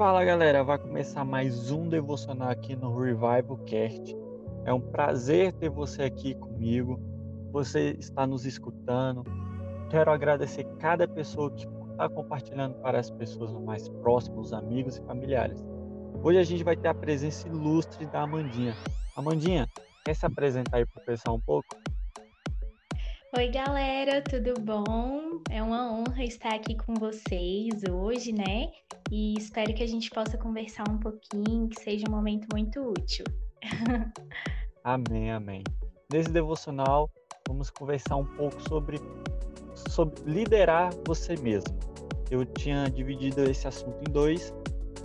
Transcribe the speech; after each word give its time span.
Fala 0.00 0.24
galera, 0.24 0.64
vai 0.64 0.78
começar 0.78 1.26
mais 1.26 1.70
um 1.70 1.86
devocional 1.86 2.48
aqui 2.48 2.74
no 2.74 2.98
Revival 2.98 3.58
Cast. 3.66 4.16
É 4.64 4.72
um 4.72 4.80
prazer 4.80 5.52
ter 5.52 5.68
você 5.68 6.04
aqui 6.04 6.34
comigo. 6.34 6.98
Você 7.52 7.90
está 7.98 8.26
nos 8.26 8.46
escutando. 8.46 9.22
Quero 9.90 10.10
agradecer 10.10 10.64
cada 10.78 11.06
pessoa 11.06 11.50
que 11.50 11.68
está 11.90 12.08
compartilhando 12.08 12.76
para 12.76 12.98
as 12.98 13.10
pessoas 13.10 13.52
mais 13.52 13.90
próximas, 13.90 14.46
os 14.46 14.52
amigos 14.54 14.96
e 14.96 15.02
familiares. 15.02 15.62
Hoje 16.22 16.38
a 16.38 16.44
gente 16.44 16.64
vai 16.64 16.78
ter 16.78 16.88
a 16.88 16.94
presença 16.94 17.46
ilustre 17.46 18.06
da 18.06 18.22
Amandinha. 18.22 18.74
Amandinha, 19.14 19.68
quer 20.02 20.14
se 20.14 20.24
apresentar 20.24 20.78
aí 20.78 20.86
para 20.86 21.02
o 21.02 21.04
pessoal 21.04 21.36
um 21.36 21.40
pouco? 21.42 21.76
Oi, 23.36 23.46
galera, 23.48 24.20
tudo 24.20 24.54
bom? 24.60 25.40
É 25.48 25.62
uma 25.62 25.92
honra 25.92 26.24
estar 26.24 26.52
aqui 26.52 26.74
com 26.74 26.94
vocês 26.94 27.80
hoje, 27.88 28.32
né? 28.32 28.72
E 29.08 29.34
espero 29.38 29.72
que 29.72 29.84
a 29.84 29.86
gente 29.86 30.10
possa 30.10 30.36
conversar 30.36 30.82
um 30.90 30.98
pouquinho, 30.98 31.68
que 31.68 31.80
seja 31.80 32.06
um 32.08 32.10
momento 32.10 32.48
muito 32.52 32.80
útil. 32.82 33.24
amém, 34.82 35.30
amém. 35.30 35.62
Nesse 36.12 36.28
devocional, 36.32 37.08
vamos 37.46 37.70
conversar 37.70 38.16
um 38.16 38.26
pouco 38.26 38.60
sobre, 38.68 38.98
sobre 39.90 40.20
liderar 40.28 40.90
você 41.06 41.36
mesmo. 41.36 41.78
Eu 42.32 42.44
tinha 42.44 42.90
dividido 42.90 43.48
esse 43.48 43.68
assunto 43.68 43.96
em 44.08 44.12
dois, 44.12 44.52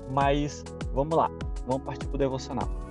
mas 0.10 0.64
vamos 0.94 1.16
lá, 1.16 1.30
vamos 1.68 1.84
partir 1.84 2.08
para 2.08 2.16
o 2.16 2.18
devocional. 2.18 2.85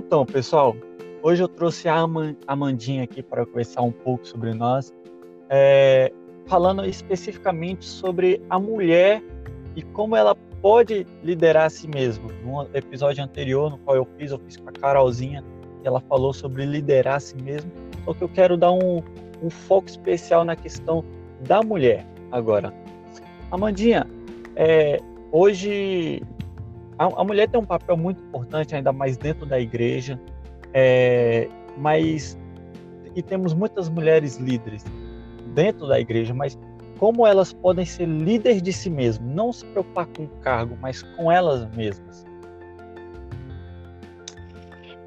Então, 0.00 0.24
pessoal, 0.24 0.74
hoje 1.22 1.42
eu 1.42 1.46
trouxe 1.46 1.86
a 1.86 1.94
Amandinha 2.46 3.04
aqui 3.04 3.22
para 3.22 3.44
conversar 3.44 3.82
um 3.82 3.92
pouco 3.92 4.26
sobre 4.26 4.54
nós, 4.54 4.94
é, 5.50 6.10
falando 6.46 6.86
especificamente 6.86 7.84
sobre 7.84 8.40
a 8.48 8.58
mulher 8.58 9.22
e 9.76 9.82
como 9.82 10.16
ela 10.16 10.34
pode 10.62 11.06
liderar 11.22 11.66
a 11.66 11.70
si 11.70 11.86
mesma. 11.86 12.30
No 12.42 12.66
episódio 12.72 13.22
anterior, 13.22 13.70
no 13.70 13.76
qual 13.76 13.94
eu 13.94 14.08
fiz, 14.16 14.30
eu 14.30 14.38
fiz 14.38 14.56
com 14.56 14.70
a 14.70 14.72
Carolzinha, 14.72 15.44
ela 15.84 16.00
falou 16.00 16.32
sobre 16.32 16.64
liderar 16.64 17.16
a 17.16 17.20
si 17.20 17.36
mesma. 17.36 17.70
Só 18.06 18.14
que 18.14 18.24
eu 18.24 18.28
quero 18.30 18.56
dar 18.56 18.72
um, 18.72 19.02
um 19.42 19.50
foco 19.50 19.86
especial 19.86 20.46
na 20.46 20.56
questão 20.56 21.04
da 21.46 21.62
mulher 21.62 22.06
agora. 22.32 22.72
Amandinha, 23.50 24.06
é, 24.56 24.98
hoje 25.30 26.22
a, 27.00 27.22
a, 27.22 27.24
mulher 27.24 27.48
tem 27.48 27.58
um 27.58 27.64
papel 27.64 27.96
muito 27.96 28.22
importante, 28.22 28.76
ainda 28.76 28.92
mais 28.92 29.16
dentro 29.16 29.46
da 29.46 29.58
igreja, 29.58 30.20
é, 30.74 31.48
mas 31.78 32.38
e 33.16 33.22
temos 33.22 33.54
muitas 33.54 33.88
mulheres 33.88 34.36
líderes 34.36 34.84
dentro 35.54 35.88
da 35.88 35.98
igreja, 35.98 36.34
mas 36.34 36.58
como 36.98 37.26
elas 37.26 37.54
podem 37.54 37.86
ser 37.86 38.06
líderes 38.06 38.60
de 38.60 38.70
si 38.70 38.90
mesmas, 38.90 39.26
não 39.34 39.50
se 39.50 39.64
preocupar 39.64 40.06
com 40.08 40.24
o 40.24 40.28
cargo, 40.42 40.76
mas 40.78 41.02
com 41.02 41.32
elas 41.32 41.66
mesmas. 41.74 42.26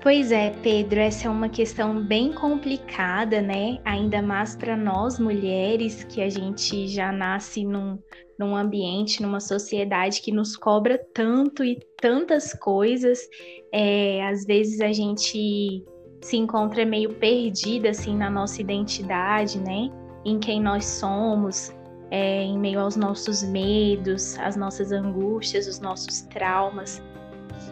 Pois 0.04 0.34
é, 0.34 0.50
Pedro, 0.62 1.00
essa 1.00 1.30
é 1.30 1.32
uma 1.32 1.48
questão 1.48 2.04
bem 2.04 2.34
complicada, 2.34 3.42
né? 3.42 3.80
Ainda 3.86 4.22
mais 4.22 4.54
para 4.54 4.76
nós 4.76 5.18
mulheres, 5.18 6.04
que 6.04 6.22
a 6.22 6.30
gente 6.30 6.90
já 6.90 7.10
nasce 7.10 7.64
num, 7.64 7.98
num 8.38 8.54
ambiente, 8.54 9.22
numa 9.22 9.40
sociedade 9.40 10.22
que 10.22 10.30
nos 10.30 10.58
cobra 10.58 11.00
tanto 11.14 11.64
e 11.64 11.80
tantas 12.02 12.54
coisas. 12.54 13.18
É, 13.72 14.28
às 14.28 14.44
vezes 14.44 14.82
a 14.82 14.92
gente 14.92 15.86
se 16.22 16.36
encontra 16.36 16.86
meio 16.86 17.14
perdida 17.14 17.92
assim 17.92 18.18
na 18.18 18.30
nossa 18.30 18.60
identidade, 18.60 19.58
né? 19.58 19.90
Em 20.26 20.38
quem 20.38 20.62
nós 20.62 20.84
somos, 20.84 21.74
é, 22.12 22.42
em 22.44 22.60
meio 22.60 22.82
aos 22.82 22.98
nossos 22.98 23.42
medos, 23.42 24.38
às 24.38 24.58
nossas 24.58 24.92
angústias, 24.92 25.66
os 25.66 25.80
nossos 25.80 26.24
traumas. 26.24 27.02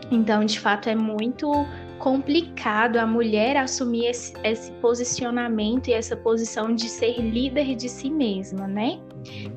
Então, 0.09 0.45
de 0.45 0.59
fato, 0.59 0.89
é 0.89 0.95
muito 0.95 1.51
complicado 2.01 2.97
a 2.97 3.05
mulher 3.05 3.55
assumir 3.55 4.07
esse, 4.07 4.33
esse, 4.43 4.71
posicionamento 4.81 5.87
e 5.87 5.93
essa 5.93 6.15
posição 6.15 6.73
de 6.73 6.89
ser 6.89 7.21
líder 7.21 7.75
de 7.75 7.87
si 7.87 8.09
mesma, 8.09 8.67
né? 8.67 8.99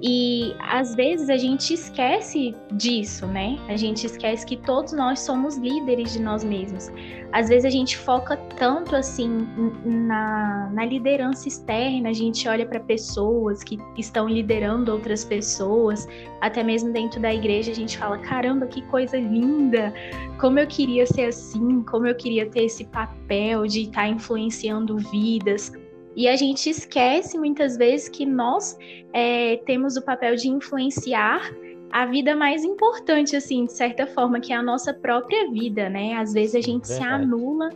E 0.02 0.54
às 0.60 0.94
vezes 0.94 1.30
a 1.30 1.38
gente 1.38 1.72
esquece 1.72 2.54
disso, 2.72 3.26
né? 3.26 3.58
A 3.66 3.76
gente 3.76 4.04
esquece 4.04 4.44
que 4.44 4.58
todos 4.58 4.92
nós 4.92 5.20
somos 5.20 5.56
líderes 5.56 6.12
de 6.12 6.20
nós 6.20 6.44
mesmos. 6.44 6.92
Às 7.32 7.48
vezes 7.48 7.64
a 7.64 7.70
gente 7.70 7.96
foca 7.96 8.36
tanto 8.58 8.94
assim 8.94 9.48
na, 9.82 10.70
na 10.70 10.84
liderança 10.84 11.48
externa, 11.48 12.10
a 12.10 12.12
gente 12.12 12.46
olha 12.46 12.66
para 12.66 12.78
pessoas 12.78 13.64
que 13.64 13.78
estão 13.96 14.28
liderando 14.28 14.92
outras 14.92 15.24
pessoas, 15.24 16.06
até 16.42 16.62
mesmo 16.62 16.92
dentro 16.92 17.18
da 17.20 17.32
igreja 17.32 17.72
a 17.72 17.74
gente 17.74 17.96
fala: 17.96 18.18
caramba, 18.18 18.66
que 18.66 18.82
coisa 18.82 19.16
linda! 19.16 19.94
Como 20.38 20.58
eu 20.58 20.66
queria 20.66 21.06
ser 21.06 21.26
assim, 21.26 21.82
como 21.84 22.06
eu 22.06 22.14
queria 22.14 22.33
ter 22.46 22.64
esse 22.64 22.84
papel 22.84 23.66
de 23.66 23.82
estar 23.82 24.02
tá 24.02 24.08
influenciando 24.08 24.96
vidas. 24.96 25.72
E 26.16 26.28
a 26.28 26.36
gente 26.36 26.70
esquece 26.70 27.36
muitas 27.36 27.76
vezes 27.76 28.08
que 28.08 28.24
nós 28.24 28.78
é, 29.12 29.56
temos 29.66 29.96
o 29.96 30.02
papel 30.02 30.36
de 30.36 30.48
influenciar 30.48 31.52
a 31.90 32.06
vida 32.06 32.34
mais 32.34 32.64
importante, 32.64 33.36
assim, 33.36 33.66
de 33.66 33.72
certa 33.72 34.06
forma, 34.06 34.40
que 34.40 34.52
é 34.52 34.56
a 34.56 34.62
nossa 34.62 34.92
própria 34.92 35.50
vida, 35.50 35.88
né? 35.88 36.14
Às 36.14 36.32
vezes 36.32 36.56
a 36.56 36.60
gente 36.60 36.88
Verdade. 36.88 37.08
se 37.08 37.24
anula, 37.24 37.70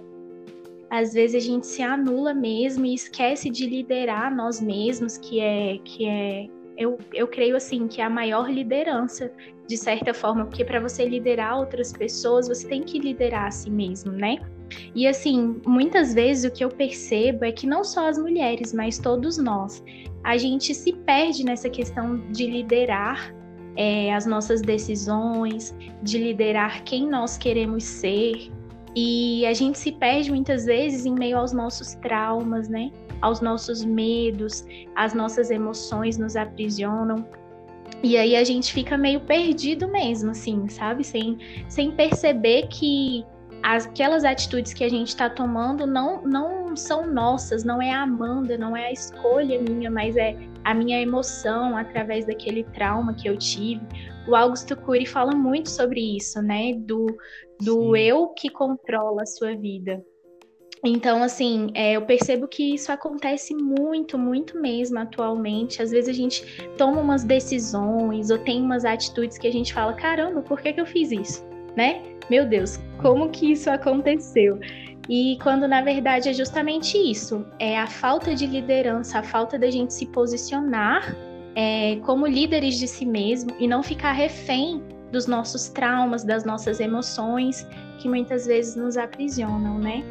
às 0.91 1.13
vezes 1.13 1.43
a 1.43 1.47
gente 1.47 1.67
se 1.67 1.83
anula 1.83 2.35
mesmo 2.35 2.85
e 2.85 2.95
esquece 2.95 3.51
de 3.51 3.67
liderar 3.67 4.35
nós 4.35 4.61
mesmos, 4.61 5.19
que 5.19 5.39
é, 5.41 5.79
que 5.85 6.07
é, 6.07 6.49
eu, 6.79 6.97
eu 7.13 7.27
creio 7.27 7.57
assim, 7.57 7.89
que 7.89 8.01
é 8.01 8.05
a 8.05 8.11
maior 8.11 8.49
liderança, 8.49 9.33
de 9.67 9.77
certa 9.77 10.15
forma, 10.15 10.47
porque 10.47 10.65
para 10.65 10.79
você 10.79 11.05
liderar 11.05 11.59
outras 11.59 11.93
pessoas, 11.93 12.47
você 12.47 12.67
tem 12.69 12.83
que 12.83 13.01
liderar 13.01 13.47
a 13.47 13.51
si 13.51 13.69
mesmo, 13.69 14.13
né? 14.13 14.39
E 14.95 15.07
assim, 15.07 15.61
muitas 15.67 16.15
vezes 16.15 16.49
o 16.49 16.55
que 16.55 16.65
eu 16.65 16.69
percebo 16.69 17.45
é 17.45 17.51
que 17.51 17.67
não 17.67 17.83
só 17.83 18.09
as 18.09 18.17
mulheres, 18.17 18.73
mas 18.73 18.99
todos 18.99 19.37
nós, 19.39 19.83
a 20.23 20.37
gente 20.37 20.73
se 20.73 20.93
perde 20.93 21.45
nessa 21.45 21.69
questão 21.69 22.19
de 22.31 22.47
liderar 22.47 23.35
é, 23.77 24.15
as 24.15 24.25
nossas 24.25 24.63
decisões, 24.63 25.75
de 26.03 26.19
liderar 26.19 26.85
quem 26.85 27.09
nós 27.09 27.37
queremos 27.37 27.83
ser. 27.83 28.53
E 28.95 29.45
a 29.47 29.53
gente 29.53 29.79
se 29.79 29.93
perde 29.93 30.31
muitas 30.31 30.65
vezes 30.65 31.07
em 31.07 31.15
meio 31.15 31.39
aos 31.39 31.53
nossos 31.53 31.95
traumas, 31.95 32.69
né? 32.69 32.93
Aos 33.21 33.41
nossos 33.41 33.85
medos, 33.85 34.65
as 34.95 35.15
nossas 35.15 35.51
emoções 35.51 36.17
nos 36.17 36.37
aprisionam. 36.37 37.27
E 38.03 38.17
aí 38.17 38.37
a 38.37 38.45
gente 38.45 38.73
fica 38.73 38.97
meio 38.97 39.21
perdido 39.21 39.89
mesmo, 39.89 40.31
assim, 40.31 40.69
sabe? 40.69 41.03
Sem, 41.03 41.39
sem 41.69 41.91
perceber 41.91 42.69
que 42.69 43.25
aquelas 43.63 44.25
atitudes 44.25 44.73
que 44.73 44.85
a 44.85 44.89
gente 44.89 45.09
está 45.09 45.29
tomando 45.29 45.87
não, 45.87 46.23
não 46.23 46.77
são 46.77 47.07
nossas, 47.07 47.65
não 47.65 47.83
é 47.83 47.93
a 47.93 48.03
Amanda, 48.03 48.57
não 48.57 48.77
é 48.77 48.87
a 48.87 48.93
escolha 48.93 49.61
minha, 49.61 49.91
mas 49.91 50.17
é 50.17 50.37
a 50.65 50.73
minha 50.75 51.01
emoção 51.01 51.77
através 51.77 52.27
daquele 52.27 52.63
trauma 52.65 53.15
que 53.15 53.29
eu 53.29 53.37
tive. 53.37 53.81
O 54.29 54.37
Augusto 54.37 54.77
Cury 54.77 55.07
fala 55.07 55.35
muito 55.35 55.71
sobre 55.71 56.17
isso, 56.17 56.41
né? 56.43 56.75
Do, 56.75 57.07
do 57.61 57.97
eu 57.97 58.29
que 58.29 58.51
controla 58.51 59.23
a 59.23 59.27
sua 59.27 59.57
vida. 59.57 60.03
Então, 60.85 61.23
assim, 61.23 61.71
é, 61.75 61.93
eu 61.93 62.03
percebo 62.03 62.47
que 62.47 62.75
isso 62.75 62.93
acontece 62.93 63.55
muito, 63.55 64.17
muito 64.17 64.61
mesmo 64.61 64.99
atualmente. 64.99 65.83
Às 65.83 65.91
vezes 65.91 66.09
a 66.09 66.13
gente 66.13 66.45
toma 66.77 67.01
umas 67.01 67.25
decisões 67.25 68.31
ou 68.31 68.39
tem 68.39 68.63
umas 68.63 68.85
atitudes 68.85 69.39
que 69.39 69.47
a 69.47 69.53
gente 69.53 69.75
fala: 69.75 69.93
caramba, 69.95 70.41
por 70.43 70.61
que, 70.61 70.73
que 70.73 70.81
eu 70.81 70.87
fiz 70.87 71.11
isso? 71.11 71.47
Né? 71.77 72.03
meu 72.31 72.47
Deus, 72.47 72.79
como 73.01 73.31
que 73.31 73.53
isso 73.53 73.71
aconteceu? 73.71 74.59
E 75.09 75.39
quando 75.43 75.67
na 75.67 75.81
verdade 75.81 76.29
é 76.29 76.33
justamente 76.33 76.99
isso, 76.99 77.47
é 77.59 77.79
a 77.79 77.87
falta 77.87 78.35
de 78.35 78.47
liderança, 78.47 79.21
a 79.21 79.23
falta 79.23 79.59
da 79.59 79.71
gente 79.71 79.95
se 79.95 80.07
posicionar 80.07 81.17
é, 81.55 81.97
como 82.05 82.27
líderes 82.27 82.79
de 82.79 82.87
si 82.87 83.07
mesmo 83.07 83.51
e 83.59 83.67
não 83.67 83.83
ficar 83.83 84.13
refém 84.13 84.83
dos 85.11 85.27
nossos 85.27 85.69
traumas, 85.69 86.25
das 86.25 86.45
nossas 86.45 86.79
emoções 86.79 87.67
que 87.99 88.09
muitas 88.09 88.47
vezes 88.47 88.77
nos 88.77 88.99
aprisionam, 88.99 89.79
né? 89.79 90.05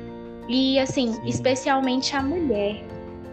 E 0.47 0.79
assim, 0.79 1.13
Sim. 1.13 1.21
especialmente 1.25 2.15
a 2.15 2.21
mulher, 2.21 2.83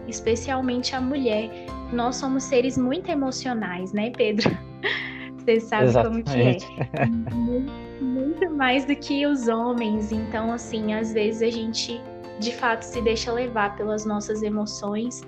especialmente 0.07 0.95
a 0.95 1.01
mulher, 1.01 1.49
nós 1.91 2.17
somos 2.17 2.43
seres 2.43 2.77
muito 2.77 3.09
emocionais, 3.09 3.93
né, 3.93 4.11
Pedro? 4.11 4.49
Você 5.39 5.59
sabe 5.59 5.85
Exatamente. 5.85 6.65
como 6.65 6.83
que 6.83 6.97
é. 6.97 8.03
muito 8.03 8.49
mais 8.49 8.85
do 8.85 8.95
que 8.95 9.25
os 9.27 9.47
homens. 9.47 10.11
Então, 10.11 10.51
assim, 10.51 10.93
às 10.93 11.13
vezes 11.13 11.41
a 11.43 11.51
gente 11.51 12.01
de 12.39 12.51
fato 12.53 12.81
se 12.81 13.01
deixa 13.01 13.31
levar 13.31 13.77
pelas 13.77 14.05
nossas 14.05 14.43
emoções 14.43 15.21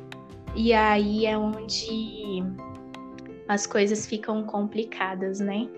e 0.55 0.73
aí 0.73 1.25
é 1.25 1.37
onde 1.37 2.43
as 3.47 3.65
coisas 3.65 4.05
ficam 4.05 4.43
complicadas, 4.43 5.39
né? 5.39 5.69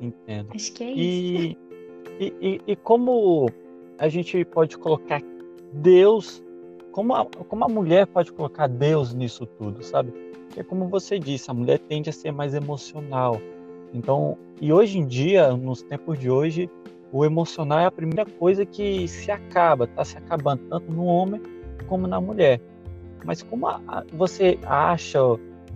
Entendo. 0.00 0.50
Acho 0.54 0.72
que 0.72 0.84
é 0.84 0.92
e, 0.92 1.46
isso. 1.48 1.56
E, 2.20 2.34
e, 2.40 2.60
e 2.66 2.76
como 2.76 3.46
a 4.02 4.08
gente 4.08 4.44
pode 4.44 4.76
colocar 4.76 5.22
Deus 5.72 6.42
como 6.90 7.14
a, 7.14 7.24
como 7.24 7.64
a 7.64 7.68
mulher 7.68 8.04
pode 8.08 8.32
colocar 8.32 8.66
Deus 8.66 9.14
nisso 9.14 9.46
tudo, 9.46 9.80
sabe? 9.84 10.10
Porque 10.48 10.64
como 10.64 10.88
você 10.88 11.20
disse, 11.20 11.48
a 11.48 11.54
mulher 11.54 11.78
tende 11.78 12.10
a 12.10 12.12
ser 12.12 12.32
mais 12.32 12.52
emocional. 12.52 13.40
Então, 13.94 14.36
e 14.60 14.72
hoje 14.72 14.98
em 14.98 15.06
dia, 15.06 15.56
nos 15.56 15.82
tempos 15.82 16.18
de 16.18 16.28
hoje, 16.28 16.68
o 17.12 17.24
emocional 17.24 17.78
é 17.78 17.86
a 17.86 17.92
primeira 17.92 18.26
coisa 18.28 18.66
que 18.66 19.06
se 19.06 19.30
acaba, 19.30 19.84
está 19.84 20.04
se 20.04 20.18
acabando 20.18 20.62
tanto 20.68 20.90
no 20.90 21.04
homem 21.04 21.40
como 21.86 22.08
na 22.08 22.20
mulher. 22.20 22.60
Mas 23.24 23.40
como 23.44 23.68
a, 23.68 23.80
a, 23.86 24.04
você 24.12 24.58
acha, 24.64 25.20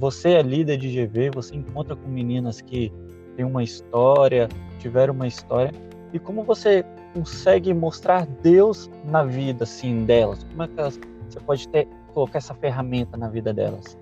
você 0.01 0.31
é 0.31 0.43
líder 0.43 0.79
de 0.79 0.89
GV, 0.89 1.31
você 1.33 1.55
encontra 1.55 1.95
com 1.95 2.09
meninas 2.09 2.61
que 2.61 2.93
têm 3.37 3.45
uma 3.45 3.63
história, 3.63 4.49
tiveram 4.81 5.15
uma 5.15 5.29
história, 5.29 5.71
e 6.13 6.19
como 6.19 6.43
você 6.43 6.85
consegue 7.17 7.73
mostrar 7.73 8.27
Deus 8.43 8.91
na 9.05 9.25
vida 9.25 9.65
assim 9.65 10.05
delas? 10.05 10.45
Como 10.45 10.63
é 10.63 10.69
que 10.69 10.79
elas, 10.79 11.01
você 11.29 11.41
pode 11.41 11.67
ter 11.69 11.89
colocar 12.13 12.37
essa 12.37 12.55
ferramenta 12.55 13.17
na 13.17 13.29
vida 13.29 13.55
delas? 13.55 13.97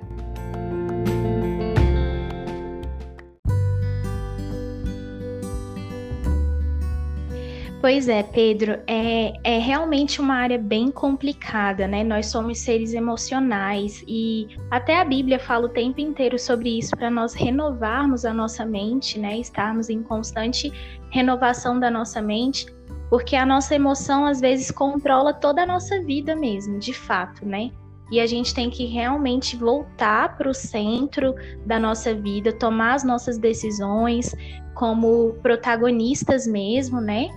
Pois 7.80 8.08
é, 8.08 8.22
Pedro, 8.22 8.80
é, 8.86 9.34
é 9.44 9.58
realmente 9.58 10.18
uma 10.18 10.34
área 10.36 10.56
bem 10.56 10.90
complicada, 10.90 11.86
né? 11.86 12.02
Nós 12.02 12.26
somos 12.26 12.58
seres 12.58 12.94
emocionais 12.94 14.02
e 14.08 14.48
até 14.70 14.98
a 14.98 15.04
Bíblia 15.04 15.38
fala 15.38 15.66
o 15.66 15.68
tempo 15.68 16.00
inteiro 16.00 16.38
sobre 16.38 16.78
isso 16.78 16.96
para 16.96 17.10
nós 17.10 17.34
renovarmos 17.34 18.24
a 18.24 18.32
nossa 18.32 18.64
mente, 18.64 19.20
né? 19.20 19.38
Estarmos 19.38 19.90
em 19.90 20.02
constante 20.02 20.72
renovação 21.10 21.78
da 21.78 21.90
nossa 21.90 22.22
mente, 22.22 22.66
porque 23.08 23.36
a 23.36 23.46
nossa 23.46 23.74
emoção 23.74 24.26
às 24.26 24.40
vezes 24.40 24.70
controla 24.70 25.32
toda 25.32 25.62
a 25.62 25.66
nossa 25.66 26.00
vida 26.02 26.34
mesmo, 26.34 26.78
de 26.78 26.92
fato, 26.92 27.46
né? 27.46 27.70
E 28.10 28.20
a 28.20 28.26
gente 28.26 28.54
tem 28.54 28.68
que 28.70 28.84
realmente 28.86 29.56
voltar 29.56 30.36
para 30.36 30.48
o 30.48 30.54
centro 30.54 31.34
da 31.64 31.78
nossa 31.78 32.14
vida, 32.14 32.52
tomar 32.52 32.94
as 32.94 33.04
nossas 33.04 33.38
decisões 33.38 34.34
como 34.74 35.34
protagonistas 35.42 36.46
mesmo, 36.46 37.00
né? 37.00 37.28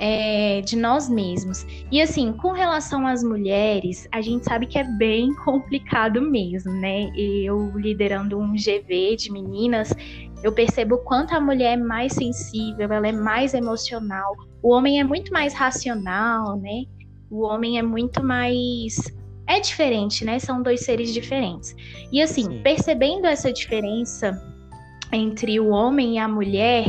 é, 0.00 0.62
de 0.62 0.76
nós 0.76 1.10
mesmos. 1.10 1.66
E 1.92 2.00
assim, 2.00 2.32
com 2.32 2.52
relação 2.52 3.06
às 3.06 3.22
mulheres, 3.22 4.08
a 4.10 4.22
gente 4.22 4.46
sabe 4.46 4.66
que 4.66 4.78
é 4.78 4.84
bem 4.84 5.34
complicado 5.44 6.22
mesmo, 6.22 6.72
né? 6.72 7.12
Eu 7.14 7.70
liderando 7.76 8.38
um 8.38 8.54
GV 8.54 9.16
de 9.16 9.30
meninas, 9.30 9.92
eu 10.42 10.50
percebo 10.52 10.96
quanto 10.98 11.34
a 11.34 11.40
mulher 11.40 11.74
é 11.74 11.76
mais 11.76 12.14
sensível, 12.14 12.90
ela 12.90 13.08
é 13.08 13.12
mais 13.12 13.52
emocional. 13.52 14.34
O 14.62 14.70
homem 14.70 15.00
é 15.00 15.04
muito 15.04 15.32
mais 15.32 15.54
racional, 15.54 16.56
né? 16.56 16.84
O 17.30 17.42
homem 17.42 17.78
é 17.78 17.82
muito 17.82 18.22
mais 18.22 18.96
é 19.46 19.58
diferente, 19.58 20.24
né? 20.24 20.38
São 20.38 20.62
dois 20.62 20.80
seres 20.82 21.12
diferentes. 21.12 21.74
E 22.12 22.22
assim, 22.22 22.44
Sim. 22.44 22.62
percebendo 22.62 23.26
essa 23.26 23.52
diferença 23.52 24.40
entre 25.12 25.58
o 25.58 25.70
homem 25.70 26.14
e 26.14 26.18
a 26.18 26.28
mulher, 26.28 26.84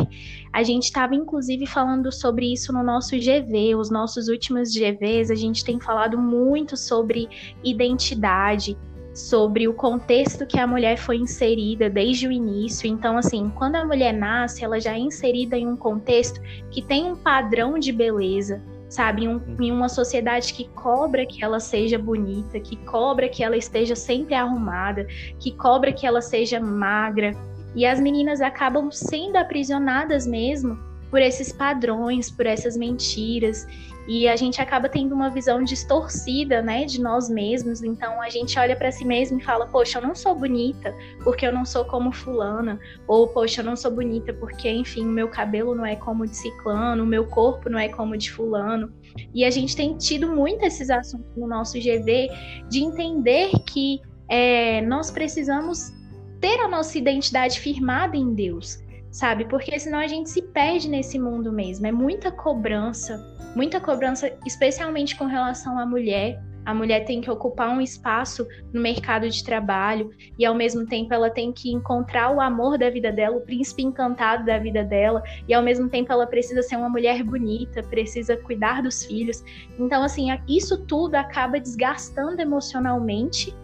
a 0.54 0.62
gente 0.62 0.84
estava 0.84 1.16
inclusive 1.16 1.66
falando 1.66 2.12
sobre 2.12 2.52
isso 2.52 2.72
no 2.72 2.84
nosso 2.84 3.16
GV, 3.18 3.76
os 3.76 3.90
nossos 3.90 4.28
últimos 4.28 4.72
GVs, 4.74 5.32
a 5.32 5.36
gente 5.36 5.66
tem 5.66 5.80
falado 5.80 6.18
muito 6.20 6.78
sobre 6.78 7.28
identidade, 7.64 8.78
sobre 9.14 9.68
o 9.68 9.74
contexto 9.74 10.46
que 10.46 10.60
a 10.60 10.66
mulher 10.66 10.98
foi 10.98 11.18
inserida 11.18 11.90
desde 11.90 12.28
o 12.28 12.32
início. 12.32 12.88
Então, 12.88 13.18
assim, 13.18 13.52
quando 13.56 13.76
a 13.76 13.86
mulher 13.86 14.14
nasce, 14.14 14.64
ela 14.64 14.80
já 14.80 14.94
é 14.94 15.00
inserida 15.00 15.58
em 15.58 15.68
um 15.68 15.76
contexto 15.76 16.42
que 16.70 16.82
tem 16.82 17.12
um 17.12 17.16
padrão 17.16 17.78
de 17.78 17.92
beleza, 17.92 18.62
sabe? 18.90 19.28
Um, 19.28 19.42
em 19.60 19.72
uma 19.72 19.90
sociedade 19.90 20.54
que 20.54 20.68
cobra 20.70 21.26
que 21.26 21.44
ela 21.44 21.60
seja 21.60 21.98
bonita, 21.98 22.60
que 22.60 22.76
cobra 22.78 23.28
que 23.28 23.44
ela 23.44 23.58
esteja 23.58 23.96
sempre 23.96 24.34
arrumada, 24.34 25.06
que 25.40 25.52
cobra 25.52 25.92
que 25.92 26.08
ela 26.08 26.22
seja 26.22 26.60
magra, 26.60 27.32
e 27.76 27.86
as 27.86 28.00
meninas 28.00 28.42
acabam 28.42 28.92
sendo 28.92 29.38
aprisionadas 29.38 30.28
mesmo 30.28 30.78
por 31.10 31.22
esses 31.22 31.52
padrões, 31.52 32.32
por 32.32 32.46
essas 32.46 32.78
mentiras. 32.78 33.68
E 34.14 34.28
a 34.28 34.36
gente 34.36 34.62
acaba 34.62 34.90
tendo 34.90 35.16
uma 35.16 35.30
visão 35.30 35.64
distorcida, 35.64 36.62
né, 36.62 36.84
de 36.84 37.02
nós 37.02 37.30
mesmos. 37.30 37.82
Então 37.82 38.22
a 38.22 38.28
gente 38.28 38.60
olha 38.60 38.76
para 38.76 38.92
si 38.92 39.06
mesmo 39.06 39.40
e 39.40 39.42
fala: 39.42 39.68
"Poxa, 39.68 40.00
eu 40.00 40.02
não 40.02 40.14
sou 40.14 40.36
bonita 40.36 40.94
porque 41.24 41.48
eu 41.48 41.54
não 41.54 41.64
sou 41.64 41.86
como 41.86 42.12
fulana", 42.12 42.78
ou 43.08 43.30
"Poxa, 43.30 43.62
eu 43.62 43.66
não 43.66 43.78
sou 43.78 43.90
bonita 43.90 44.34
porque, 44.34 44.70
enfim, 44.70 45.06
meu 45.06 45.30
cabelo 45.30 45.74
não 45.74 45.86
é 45.86 45.96
como 45.96 46.28
de 46.28 46.36
ciclano, 46.36 47.06
o 47.06 47.08
meu 47.08 47.26
corpo 47.26 47.70
não 47.70 47.80
é 47.80 47.88
como 47.88 48.18
de 48.18 48.30
fulano". 48.30 48.92
E 49.34 49.46
a 49.46 49.50
gente 49.50 49.78
tem 49.78 49.98
tido 49.98 50.28
muito 50.28 50.66
esses 50.66 50.90
assuntos 50.90 51.34
no 51.38 51.48
nosso 51.48 51.80
GV 51.80 52.28
de 52.70 52.84
entender 52.84 53.50
que 53.66 54.02
é, 54.28 54.82
nós 54.82 55.10
precisamos 55.10 55.94
ter 56.42 56.60
a 56.60 56.68
nossa 56.68 56.98
identidade 56.98 57.62
firmada 57.62 58.18
em 58.18 58.34
Deus, 58.34 58.78
sabe? 59.10 59.46
Porque 59.46 59.80
senão 59.80 60.00
a 60.00 60.08
gente 60.08 60.30
se 60.30 60.42
perde 60.42 60.90
nesse 60.90 61.18
mundo 61.18 61.50
mesmo. 61.54 61.88
É 61.88 61.94
muita 61.94 62.30
cobrança, 62.30 63.18
muita 63.56 63.80
cobrança, 63.80 64.32
especialmente 64.46 65.16
com 65.16 65.26
relação 65.26 65.78
à 65.78 65.86
mulher. 65.86 66.42
A 66.64 66.76
mulher 66.76 67.06
tem 67.06 67.22
que 67.22 67.32
ocupar 67.32 67.70
um 67.70 67.82
espaço 67.82 68.48
no 68.72 68.80
mercado 68.80 69.28
de 69.28 69.44
trabalho 69.44 70.12
e, 70.38 70.46
ao 70.46 70.54
mesmo 70.54 70.86
tempo, 70.86 71.12
ela 71.12 71.30
tem 71.30 71.52
que 71.52 71.72
encontrar 71.72 72.36
o 72.36 72.40
amor 72.40 72.78
da 72.78 72.90
vida 72.90 73.12
dela, 73.12 73.38
o 73.38 73.42
príncipe 73.42 73.82
encantado 73.82 74.46
da 74.46 74.60
vida 74.60 74.84
dela, 74.84 75.24
e, 75.48 75.54
ao 75.56 75.64
mesmo 75.64 75.90
tempo, 75.90 76.14
ela 76.14 76.28
precisa 76.28 76.62
ser 76.62 76.76
uma 76.76 76.90
mulher 76.90 77.24
bonita, 77.24 77.82
precisa 77.82 78.38
cuidar 78.38 78.84
dos 78.84 79.04
filhos. 79.04 79.44
Então, 79.80 80.04
assim, 80.04 80.28
isso 80.48 80.86
tudo 80.86 81.16
acaba 81.16 81.60
desgastando 81.60 82.40
emocionalmente 82.40 83.56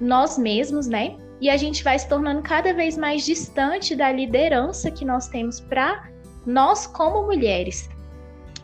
nós 0.00 0.38
mesmos, 0.38 0.86
né? 0.86 1.16
e 1.40 1.50
a 1.50 1.56
gente 1.56 1.82
vai 1.84 1.98
se 1.98 2.08
tornando 2.08 2.42
cada 2.42 2.72
vez 2.72 2.96
mais 2.96 3.24
distante 3.26 3.94
da 3.94 4.10
liderança 4.10 4.90
que 4.90 5.04
nós 5.04 5.28
temos 5.28 5.60
para 5.60 6.08
nós 6.46 6.86
como 6.86 7.26
mulheres. 7.26 7.88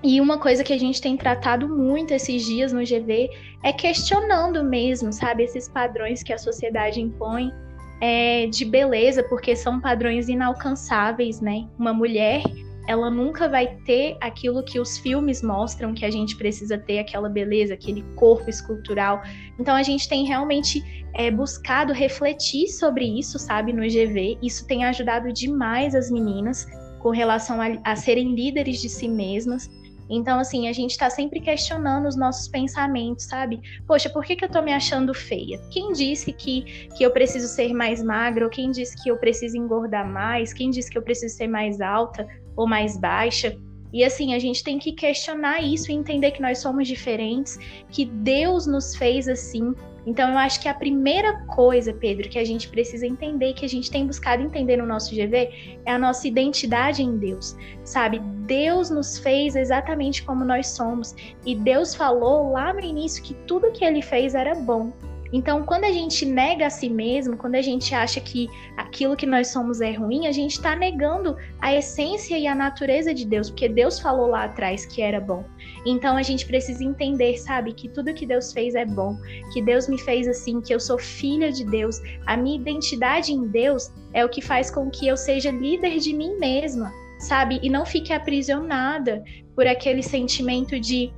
E 0.03 0.21
uma 0.21 0.39
coisa 0.39 0.65
que 0.65 0.73
a 0.73 0.79
gente 0.79 1.01
tem 1.01 1.17
tratado 1.17 1.69
muito 1.69 2.13
esses 2.13 2.45
dias 2.45 2.73
no 2.73 2.81
GV 2.81 3.29
é 3.63 3.73
questionando 3.73 4.65
mesmo, 4.65 5.13
sabe, 5.13 5.45
esses 5.45 5.69
padrões 5.69 6.23
que 6.23 6.33
a 6.33 6.39
sociedade 6.39 7.01
impõe 7.01 7.53
é, 8.01 8.47
de 8.47 8.65
beleza, 8.65 9.23
porque 9.23 9.55
são 9.55 9.79
padrões 9.79 10.29
inalcançáveis, 10.29 11.41
né? 11.41 11.69
Uma 11.79 11.93
mulher 11.93 12.43
ela 12.91 13.09
nunca 13.09 13.49
vai 13.49 13.77
ter 13.85 14.17
aquilo 14.21 14.65
que 14.65 14.81
os 14.81 14.99
filmes 14.99 15.43
mostram 15.43 15.95
que 15.95 16.05
a 16.05 16.11
gente 16.11 16.37
precisa 16.37 16.77
ter, 16.77 16.99
aquela 16.99 17.29
beleza, 17.29 17.75
aquele 17.75 18.03
corpo 18.17 18.51
escultural. 18.51 19.23
Então 19.59 19.77
a 19.77 19.83
gente 19.83 20.09
tem 20.09 20.27
realmente 20.27 20.83
é, 21.15 21.31
buscado 21.31 21.93
refletir 21.93 22.67
sobre 22.69 23.05
isso, 23.05 23.39
sabe, 23.39 23.73
no 23.73 23.83
GV. 23.83 24.39
Isso 24.43 24.67
tem 24.67 24.85
ajudado 24.85 25.33
demais 25.33 25.95
as 25.95 26.11
meninas 26.11 26.67
com 26.99 27.11
relação 27.11 27.61
a, 27.61 27.67
a 27.85 27.95
serem 27.95 28.35
líderes 28.35 28.81
de 28.81 28.89
si 28.89 29.07
mesmas. 29.07 29.69
Então, 30.11 30.41
assim, 30.41 30.69
a 30.69 30.73
gente 30.73 30.91
está 30.91 31.09
sempre 31.09 31.41
questionando 31.41 32.09
os 32.09 32.17
nossos 32.17 32.49
pensamentos, 32.49 33.27
sabe? 33.27 33.61
Poxa, 33.87 34.11
por 34.11 34.25
que, 34.25 34.35
que 34.35 34.45
eu 34.45 34.51
tô 34.51 34.61
me 34.61 34.73
achando 34.73 35.15
feia? 35.15 35.61
Quem 35.71 35.93
disse 35.93 36.33
que, 36.33 36.89
que 36.97 37.05
eu 37.05 37.11
preciso 37.11 37.47
ser 37.47 37.73
mais 37.73 38.03
magra? 38.03 38.45
Ou 38.45 38.51
quem 38.51 38.71
disse 38.71 39.01
que 39.03 39.11
eu 39.11 39.17
preciso 39.17 39.57
engordar 39.57 40.07
mais? 40.11 40.53
Quem 40.53 40.71
disse 40.71 40.91
que 40.91 40.99
eu 40.99 41.03
preciso 41.03 41.37
ser 41.37 41.47
mais 41.47 41.81
alta? 41.81 42.27
ou 42.61 42.67
mais 42.67 42.97
baixa. 42.97 43.57
E 43.93 44.05
assim, 44.05 44.35
a 44.35 44.39
gente 44.39 44.63
tem 44.63 44.79
que 44.79 44.93
questionar 44.93 45.63
isso 45.63 45.91
e 45.91 45.95
entender 45.95 46.31
que 46.31 46.43
nós 46.43 46.59
somos 46.59 46.87
diferentes, 46.87 47.59
que 47.91 48.05
Deus 48.05 48.67
nos 48.67 48.95
fez 48.95 49.27
assim. 49.27 49.75
Então, 50.11 50.33
eu 50.33 50.39
acho 50.39 50.61
que 50.61 50.69
a 50.69 50.75
primeira 50.75 51.35
coisa, 51.47 51.93
Pedro, 51.93 52.29
que 52.29 52.37
a 52.37 52.45
gente 52.45 52.69
precisa 52.69 53.07
entender, 53.07 53.53
que 53.53 53.65
a 53.65 53.69
gente 53.69 53.89
tem 53.89 54.05
buscado 54.05 54.43
entender 54.43 54.77
no 54.77 54.85
nosso 54.85 55.15
GV, 55.15 55.79
é 55.87 55.93
a 55.93 55.97
nossa 55.97 56.27
identidade 56.27 57.01
em 57.01 57.17
Deus, 57.17 57.57
sabe? 57.85 58.19
Deus 58.19 58.91
nos 58.91 59.19
fez 59.19 59.55
exatamente 59.55 60.25
como 60.25 60.45
nós 60.45 60.67
somos. 60.67 61.15
E 61.47 61.55
Deus 61.55 61.95
falou 61.95 62.51
lá 62.51 62.73
no 62.73 62.81
início 62.81 63.23
que 63.23 63.35
tudo 63.47 63.71
que 63.71 63.85
ele 63.85 64.03
fez 64.03 64.35
era 64.35 64.53
bom. 64.57 64.93
Então, 65.33 65.63
quando 65.63 65.85
a 65.85 65.93
gente 65.93 66.27
nega 66.27 66.67
a 66.67 66.71
si 66.71 66.89
mesmo, 66.89 67.37
quando 67.37 67.55
a 67.55 67.63
gente 67.63 67.95
acha 67.95 68.21
que 68.21 68.49
aquilo 68.77 69.17
que 69.17 69.27
nós 69.27 69.49
somos 69.49 69.81
é 69.81 69.93
ruim, 69.93 70.27
a 70.27 70.33
gente 70.33 70.53
está 70.53 70.75
negando 70.75 71.37
a 71.61 71.75
essência 71.75 72.37
e 72.37 72.47
a 72.47 72.55
natureza 72.55 73.15
de 73.15 73.25
Deus, 73.25 73.49
porque 73.49 73.69
Deus 73.69 74.01
falou 74.01 74.27
lá 74.29 74.45
atrás 74.45 74.85
que 74.85 75.01
era 75.01 75.21
bom. 75.21 75.45
Então, 75.87 76.17
a 76.17 76.23
gente 76.23 76.45
precisa 76.47 76.83
entender, 76.83 77.37
sabe, 77.39 77.73
que 77.73 77.89
tudo 77.89 78.13
que 78.13 78.27
Deus 78.27 78.53
fez 78.53 78.75
é 78.75 78.85
bom, 78.85 79.17
que 79.53 79.63
Deus 79.63 79.89
me 79.89 79.99
fez 79.99 80.27
assim, 80.27 80.61
que 80.61 80.75
eu 80.75 80.81
sou 80.81 80.99
filha 80.99 81.53
de 81.53 81.65
Deus, 81.65 82.01
a 82.27 82.37
minha 82.37 82.57
identidade 82.57 83.33
em 83.33 83.47
Deus 83.47 83.93
é 84.13 84.25
o 84.25 84.29
que 84.29 84.43
faz 84.43 84.71
com 84.71 84.91
que 84.91 85.07
eu 85.07 85.17
seja 85.17 85.51
líder 85.51 85.99
de 85.99 86.13
mim 86.13 86.37
mesma, 86.39 86.93
sabe, 87.19 87.61
e 87.63 87.71
não 87.71 87.87
fique 87.87 88.13
aprisionada 88.13 89.23
por 89.55 89.67
aquele 89.67 90.03
sentimento 90.03 90.81
de 90.81 91.13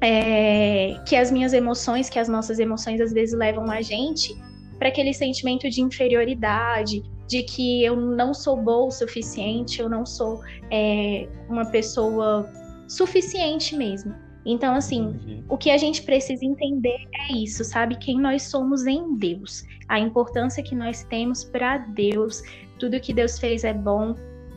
é, 0.00 1.00
que 1.06 1.16
as 1.16 1.30
minhas 1.30 1.52
emoções, 1.52 2.08
que 2.08 2.18
as 2.18 2.28
nossas 2.28 2.58
emoções 2.58 3.00
às 3.00 3.12
vezes 3.12 3.34
levam 3.38 3.70
a 3.70 3.80
gente 3.80 4.34
para 4.78 4.88
aquele 4.88 5.14
sentimento 5.14 5.68
de 5.70 5.80
inferioridade, 5.80 7.02
de 7.26 7.42
que 7.42 7.82
eu 7.84 7.96
não 7.96 8.34
sou 8.34 8.56
boa 8.56 8.86
o 8.86 8.90
suficiente, 8.90 9.80
eu 9.80 9.88
não 9.88 10.04
sou 10.04 10.40
é, 10.70 11.28
uma 11.48 11.64
pessoa 11.66 12.50
suficiente 12.88 13.76
mesmo. 13.76 14.14
Então, 14.46 14.74
assim, 14.74 15.04
Entendi. 15.04 15.44
o 15.48 15.56
que 15.56 15.70
a 15.70 15.78
gente 15.78 16.02
precisa 16.02 16.44
entender 16.44 16.98
é 17.14 17.32
isso, 17.32 17.64
sabe? 17.64 17.96
Quem 17.96 18.20
nós 18.20 18.42
somos 18.42 18.86
em 18.86 19.16
Deus, 19.16 19.64
a 19.88 19.98
importância 19.98 20.62
que 20.62 20.74
nós 20.74 21.02
temos 21.04 21.44
para 21.44 21.78
Deus, 21.78 22.42
tudo 22.78 23.00
que 23.00 23.14
Deus 23.14 23.38
fez 23.38 23.64
é 23.64 23.72
bom. 23.72 24.14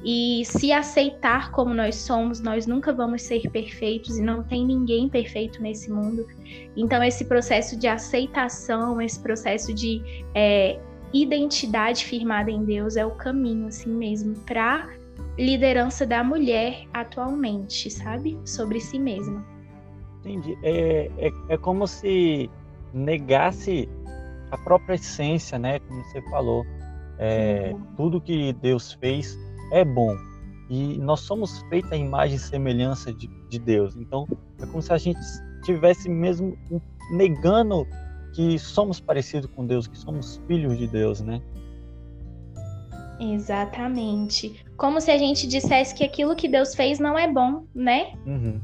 E 0.10 0.46
se 0.46 0.72
aceitar 0.72 1.52
como 1.52 1.74
nós 1.74 1.96
somos, 1.96 2.40
nós 2.40 2.66
nunca 2.66 2.94
vamos 2.94 3.24
ser 3.24 3.42
perfeitos 3.52 4.18
e 4.18 4.22
não 4.22 4.42
tem 4.42 4.66
ninguém 4.66 5.10
perfeito 5.10 5.62
nesse 5.62 5.92
mundo. 5.92 6.26
Então, 6.78 7.04
esse 7.04 7.26
processo 7.26 7.78
de 7.78 7.90
aceitação, 7.90 9.02
esse 9.02 9.20
processo 9.20 9.74
de 9.74 10.02
é, 10.34 10.80
identidade 11.14 12.06
firmada 12.06 12.50
em 12.50 12.64
Deus 12.64 12.96
é 12.96 13.06
o 13.06 13.12
caminho, 13.12 13.68
assim 13.68 13.90
mesmo, 13.90 14.34
para 14.46 14.88
liderança 15.38 16.06
da 16.06 16.24
mulher 16.24 16.88
atualmente, 16.94 17.92
sabe? 17.92 18.40
Sobre 18.46 18.80
si 18.80 18.98
mesma. 18.98 19.46
Entendi. 20.22 20.58
É, 20.64 21.12
é, 21.18 21.32
é 21.50 21.58
como 21.58 21.86
se 21.86 22.50
negasse 22.94 23.90
a 24.52 24.58
própria 24.58 24.96
essência, 24.96 25.60
né? 25.60 25.80
Como 25.80 26.02
você 26.06 26.22
falou. 26.30 26.66
É, 27.20 27.76
tudo 27.98 28.22
que 28.22 28.54
Deus 28.54 28.94
fez 28.94 29.38
é 29.72 29.84
bom. 29.84 30.16
E 30.70 30.98
nós 30.98 31.22
somos 31.22 31.62
feitos 31.70 31.92
a 31.92 31.96
imagem 31.96 32.36
e 32.36 32.40
semelhança 32.40 33.14
de, 33.14 33.28
de 33.50 33.60
Deus. 33.60 33.96
Então, 33.96 34.28
é 34.62 34.66
como 34.66 34.82
se 34.82 34.92
a 34.92 34.98
gente 34.98 35.20
estivesse 35.62 36.10
mesmo 36.10 36.58
negando 37.12 37.88
que 38.34 38.60
somos 38.60 39.00
parecidos 39.00 39.50
com 39.56 39.66
Deus, 39.66 39.88
que 39.88 39.98
somos 39.98 40.42
filhos 40.48 40.78
de 40.78 40.88
Deus, 40.88 41.22
né? 41.22 41.42
Exatamente. 43.20 44.64
Como 44.76 45.02
se 45.02 45.10
a 45.10 45.18
gente 45.18 45.48
dissesse 45.48 45.96
que 45.96 46.04
aquilo 46.04 46.36
que 46.36 46.48
Deus 46.48 46.76
fez 46.76 47.00
não 47.00 47.18
é 47.18 47.32
bom, 47.32 47.66
né? 47.74 48.14
Uhum. 48.26 48.62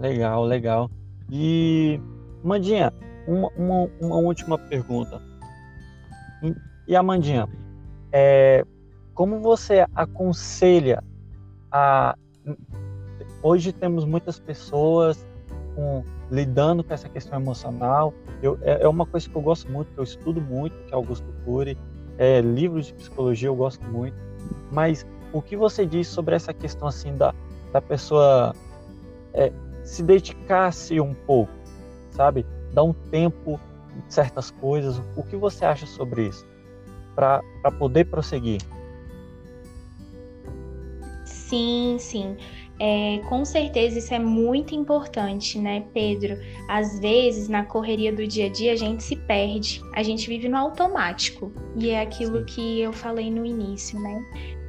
Legal, 0.00 0.44
legal. 0.44 0.90
E, 1.30 2.00
Mandinha, 2.42 2.92
uma, 3.26 3.48
uma, 3.56 3.90
uma 4.00 4.16
última 4.16 4.58
pergunta. 4.58 5.22
E, 6.42 6.54
e 6.88 6.96
Amandinha, 6.96 7.48
é, 8.12 8.64
como 9.14 9.40
você 9.40 9.86
aconselha 9.94 11.02
a. 11.70 12.16
Hoje 13.42 13.72
temos 13.72 14.04
muitas 14.04 14.38
pessoas 14.38 15.24
com, 15.74 16.02
lidando 16.30 16.82
com 16.82 16.92
essa 16.92 17.08
questão 17.08 17.38
emocional. 17.38 18.12
Eu, 18.42 18.58
é, 18.62 18.82
é, 18.82 18.88
uma 18.88 19.06
coisa 19.06 19.28
que 19.28 19.36
eu 19.36 19.42
gosto 19.42 19.70
muito, 19.70 19.92
que 19.92 19.98
eu 19.98 20.04
estudo 20.04 20.40
muito, 20.40 20.74
que 20.86 20.92
é 20.92 20.96
Augusto 20.96 21.26
Cury. 21.44 21.78
É, 22.18 22.40
livros 22.40 22.86
de 22.86 22.94
psicologia 22.94 23.48
eu 23.48 23.54
gosto 23.54 23.84
muito. 23.84 24.16
Mas 24.70 25.06
o 25.32 25.40
que 25.40 25.56
você 25.56 25.84
diz 25.86 26.08
sobre 26.08 26.34
essa 26.34 26.52
questão 26.52 26.88
assim 26.88 27.14
da, 27.16 27.34
da 27.72 27.80
pessoa 27.80 28.54
é, 29.32 29.52
se 29.82 30.02
dedicasse 30.02 31.00
um 31.00 31.14
pouco, 31.14 31.52
sabe? 32.10 32.46
Dar 32.72 32.82
um 32.82 32.92
tempo 32.92 33.60
em 33.96 34.10
certas 34.10 34.50
coisas. 34.50 35.00
O 35.16 35.22
que 35.22 35.36
você 35.36 35.64
acha 35.64 35.86
sobre 35.86 36.28
isso? 36.28 36.46
Para 37.14 37.42
poder 37.78 38.06
prosseguir. 38.06 38.60
Sim, 41.54 41.96
sim. 42.00 42.36
É, 42.80 43.20
com 43.28 43.44
certeza 43.44 44.00
isso 44.00 44.12
é 44.12 44.18
muito 44.18 44.74
importante, 44.74 45.56
né, 45.56 45.84
Pedro? 45.94 46.36
Às 46.68 46.98
vezes, 46.98 47.48
na 47.48 47.64
correria 47.64 48.12
do 48.12 48.26
dia 48.26 48.46
a 48.46 48.48
dia, 48.48 48.72
a 48.72 48.76
gente 48.76 49.04
se 49.04 49.14
perde, 49.14 49.80
a 49.94 50.02
gente 50.02 50.28
vive 50.28 50.48
no 50.48 50.56
automático. 50.56 51.52
E 51.76 51.90
é 51.90 52.00
aquilo 52.00 52.40
Sim. 52.40 52.44
que 52.46 52.80
eu 52.80 52.92
falei 52.92 53.30
no 53.30 53.46
início, 53.46 54.00
né? 54.00 54.20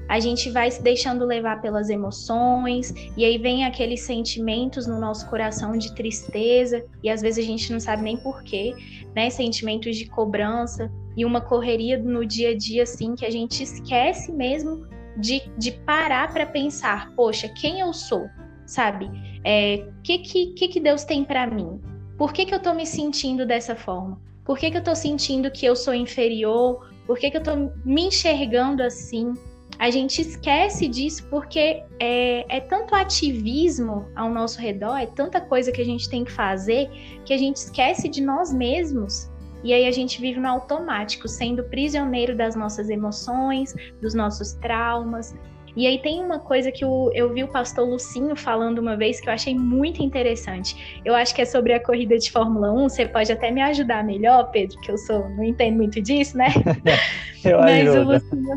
A 0.08 0.20
gente 0.20 0.52
vai 0.52 0.70
se 0.70 0.84
deixando 0.84 1.26
levar 1.26 1.60
pelas 1.60 1.90
emoções, 1.90 2.94
e 3.18 3.26
aí 3.26 3.40
vem 3.40 3.66
aqueles 3.66 4.02
sentimentos 4.02 4.86
no 4.86 5.00
nosso 5.00 5.28
coração 5.28 5.76
de 5.76 5.96
tristeza, 5.96 6.86
e 7.02 7.10
às 7.10 7.24
vezes 7.24 7.44
a 7.44 7.48
gente 7.48 7.72
não 7.72 7.80
sabe 7.80 8.04
nem 8.04 8.16
porquê, 8.18 8.76
né? 9.16 9.32
Sentimentos 9.32 9.98
de 9.98 10.06
cobrança, 10.06 10.92
e 11.18 11.26
uma 11.26 11.42
correria 11.42 11.98
no 11.98 12.24
dia 12.24 12.52
a 12.52 12.56
dia, 12.56 12.84
assim, 12.84 13.16
que 13.16 13.26
a 13.26 13.32
gente 13.32 13.64
esquece 13.64 14.32
mesmo 14.32 14.86
de, 15.18 15.44
de 15.58 15.72
parar 15.72 16.32
para 16.32 16.46
pensar, 16.46 17.12
poxa, 17.16 17.48
quem 17.50 17.80
eu 17.80 17.94
sou, 17.94 18.28
sabe? 18.66 19.06
O 19.06 19.12
é, 19.44 19.88
que, 20.04 20.20
que, 20.20 20.68
que 20.68 20.80
Deus 20.80 21.04
tem 21.04 21.24
para 21.24 21.48
mim? 21.48 21.80
Por 22.18 22.34
que, 22.34 22.46
que 22.46 22.54
eu 22.54 22.58
estou 22.58 22.74
me 22.74 22.86
sentindo 22.86 23.46
dessa 23.46 23.76
forma? 23.76 24.20
Por 24.44 24.58
que, 24.58 24.70
que 24.70 24.78
eu 24.78 24.80
estou 24.80 24.96
sentindo 24.96 25.52
que 25.52 25.66
eu 25.66 25.76
sou 25.76 25.94
inferior? 25.94 26.90
Por 27.06 27.18
que, 27.18 27.30
que 27.30 27.38
eu 27.38 27.42
estou 27.42 27.72
me 27.84 28.08
enxergando 28.08 28.84
assim? 28.84 29.34
A 29.78 29.90
gente 29.90 30.22
esquece 30.22 30.88
disso 30.88 31.28
porque 31.30 31.84
é, 32.00 32.58
é 32.58 32.60
tanto 32.62 32.96
ativismo 32.96 34.08
ao 34.16 34.30
nosso 34.30 34.60
redor, 34.60 34.96
é 34.98 35.06
tanta 35.06 35.42
coisa 35.42 35.72
que 35.72 35.82
a 35.82 35.86
gente 35.86 36.10
tem 36.10 36.24
que 36.24 36.32
fazer, 36.32 36.90
que 37.26 37.34
a 37.34 37.38
gente 37.38 37.58
esquece 37.58 38.08
de 38.08 38.22
nós 38.22 38.54
mesmos 38.54 39.30
e 39.66 39.74
aí 39.74 39.88
a 39.88 39.92
gente 39.92 40.22
vive 40.22 40.40
no 40.40 40.48
automático, 40.48 41.28
sendo 41.28 41.64
prisioneiro 41.64 42.38
das 42.38 42.56
nossas 42.56 42.88
emoções, 42.88 43.74
dos 44.00 44.14
nossos 44.14 44.54
traumas. 44.54 45.36
E 45.76 45.88
aí 45.88 46.00
tem 46.04 46.24
uma 46.24 46.38
coisa 46.38 46.72
que 46.72 46.86
eu, 46.86 47.10
eu 47.16 47.34
vi 47.34 47.44
o 47.44 47.48
pastor 47.48 47.90
Lucinho 47.90 48.36
falando 48.36 48.78
uma 48.78 48.96
vez 48.96 49.20
que 49.20 49.28
eu 49.28 49.34
achei 49.34 49.56
muito 49.56 50.04
interessante. 50.04 51.02
Eu 51.04 51.16
acho 51.16 51.34
que 51.34 51.42
é 51.42 51.46
sobre 51.46 51.74
a 51.74 51.84
corrida 51.84 52.16
de 52.16 52.32
Fórmula 52.32 52.72
1. 52.72 52.90
Você 52.90 53.08
pode 53.08 53.32
até 53.32 53.50
me 53.50 53.60
ajudar 53.60 54.04
melhor, 54.04 54.52
Pedro, 54.52 54.80
que 54.82 54.92
eu 54.92 55.00
sou, 55.00 55.28
não 55.30 55.44
entendo 55.44 55.78
muito 55.78 56.00
disso, 56.00 56.38
né? 56.38 56.50
eu 57.44 57.58
Mas 57.58 57.90
ajudo. 57.90 58.08
o 58.08 58.14
Lucinho. 58.14 58.56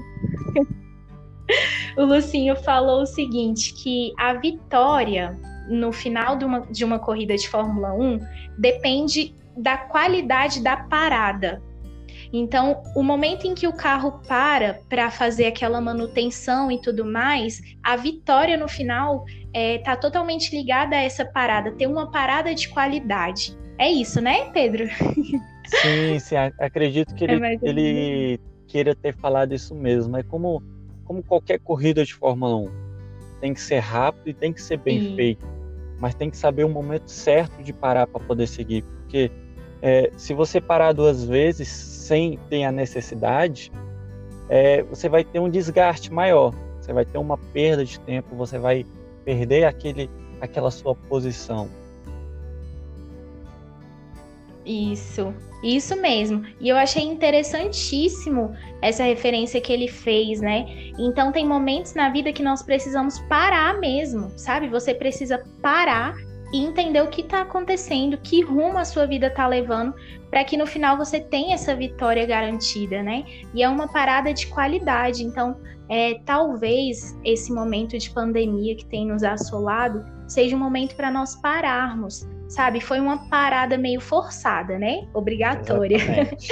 o 1.97 2.05
Lucinho 2.05 2.57
falou 2.57 3.01
o 3.01 3.07
seguinte: 3.07 3.73
que 3.73 4.13
a 4.19 4.35
vitória 4.35 5.39
no 5.71 5.91
final 5.91 6.37
de 6.37 6.45
uma, 6.45 6.61
de 6.61 6.85
uma 6.85 6.99
corrida 6.99 7.35
de 7.35 7.49
Fórmula 7.49 7.95
1 7.95 8.21
depende 8.59 9.35
da 9.59 9.77
qualidade 9.77 10.63
da 10.63 10.77
parada. 10.77 11.63
Então, 12.33 12.83
o 12.95 13.03
momento 13.03 13.47
em 13.47 13.55
que 13.55 13.67
o 13.67 13.73
carro 13.73 14.21
para 14.27 14.81
para 14.89 15.11
fazer 15.11 15.47
aquela 15.47 15.81
manutenção 15.81 16.71
e 16.71 16.81
tudo 16.81 17.05
mais, 17.05 17.61
a 17.83 17.97
vitória 17.97 18.57
no 18.57 18.69
final 18.69 19.25
está 19.27 19.51
é, 19.55 19.79
tá 19.79 19.97
totalmente 19.97 20.55
ligada 20.55 20.97
a 20.97 21.03
essa 21.03 21.25
parada, 21.25 21.73
ter 21.73 21.87
uma 21.87 22.11
parada 22.11 22.55
de 22.55 22.69
qualidade. 22.69 23.57
É 23.79 23.91
isso, 23.91 24.21
né, 24.21 24.51
Pedro? 24.53 24.89
Sim, 25.69 26.19
sim. 26.19 26.37
Acredito 26.59 27.15
que 27.15 27.25
ele, 27.25 27.45
é 27.45 27.59
ele 27.63 28.41
queira 28.67 28.95
ter 28.95 29.15
falado 29.15 29.55
isso 29.55 29.75
mesmo. 29.75 30.17
É 30.17 30.23
como, 30.23 30.63
como 31.05 31.23
qualquer 31.23 31.61
corrida 31.61 32.05
de 32.05 32.15
Fórmula 32.15 32.57
1. 32.57 32.71
Tem 33.41 33.55
que 33.55 33.61
ser 33.61 33.79
rápido 33.79 34.29
e 34.29 34.35
tem 34.35 34.53
que 34.53 34.61
ser 34.61 34.79
bem 34.79 35.01
sim. 35.01 35.17
feito. 35.17 35.47
Mas 36.01 36.15
tem 36.15 36.31
que 36.31 36.37
saber 36.37 36.65
o 36.65 36.69
momento 36.69 37.09
certo 37.09 37.63
de 37.63 37.73
parar 37.73 38.07
para 38.07 38.21
poder 38.25 38.47
seguir. 38.47 38.83
Porque 38.83 39.31
é, 39.83 40.11
se 40.17 40.35
você 40.35 40.61
parar 40.61 40.93
duas 40.93 41.25
vezes 41.25 41.69
sem 41.69 42.39
ter 42.49 42.65
a 42.65 42.73
necessidade, 42.73 43.73
é, 44.49 44.83
você 44.83 45.09
vai 45.09 45.25
ter 45.25 45.39
um 45.39 45.49
desgaste 45.49 46.13
maior, 46.13 46.55
você 46.81 46.93
vai 46.93 47.05
ter 47.05 47.19
uma 47.19 47.37
perda 47.37 47.85
de 47.85 48.01
tempo, 48.01 48.35
você 48.35 48.59
vai 48.59 48.85
perder 49.25 49.65
aquele, 49.65 50.11
aquela 50.41 50.71
sua 50.71 50.95
posição. 50.95 51.69
Isso, 54.65 55.33
isso 55.63 55.97
mesmo. 55.97 56.45
E 56.61 56.69
eu 56.69 56.77
achei 56.77 57.03
interessantíssimo 57.03 58.55
essa 58.83 59.03
referência 59.03 59.61
que 59.61 59.73
ele 59.73 59.89
fez, 59.89 60.41
né? 60.41 60.67
Então 60.99 61.33
tem 61.33 61.47
momentos 61.47 61.95
na 61.95 62.11
vida 62.11 62.33
que 62.33 62.43
nós 62.43 62.63
precisamos 62.63 63.19
parar 63.21 63.79
mesmo, 63.81 64.31
sabe? 64.37 64.69
Você 64.69 64.93
precisa 64.93 65.43
parar 65.63 66.15
e 66.53 66.65
entender 66.65 67.03
o 67.03 67.09
que 67.09 67.21
está 67.21 67.43
acontecendo, 67.43 68.17
que 68.19 68.43
rumo 68.43 68.79
a 68.79 68.85
sua 68.85 69.07
vida 69.07 69.27
está 69.27 69.47
levando, 69.47 69.95
para 70.31 70.45
que 70.45 70.57
no 70.57 70.67
final 70.67 70.97
você 70.97 71.21
tenha 71.21 71.55
essa 71.55 71.75
vitória 71.75 72.27
garantida, 72.27 73.03
né? 73.03 73.25
E 73.55 73.63
é 73.63 73.69
uma 73.69 73.89
parada 73.89 74.33
de 74.33 74.47
qualidade. 74.47 75.25
Então, 75.25 75.57
é, 75.89 76.21
talvez 76.25 77.19
esse 77.25 77.53
momento 77.53 77.99
de 77.99 78.11
pandemia 78.11 78.77
que 78.77 78.85
tem 78.87 79.07
nos 79.07 79.23
assolado 79.23 80.05
seja 80.27 80.55
um 80.55 80.59
momento 80.59 80.95
para 80.95 81.11
nós 81.11 81.37
pararmos, 81.37 82.29
sabe? 82.49 82.81
Foi 82.81 83.01
uma 83.01 83.29
parada 83.29 83.79
meio 83.79 84.01
forçada, 84.01 84.79
né? 84.79 85.09
Obrigatória. 85.15 85.99